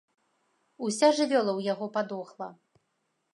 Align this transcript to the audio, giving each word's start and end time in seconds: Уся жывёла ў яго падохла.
Уся 0.87 1.09
жывёла 1.17 1.47
ў 1.55 1.61
яго 1.73 1.85
падохла. 1.99 2.49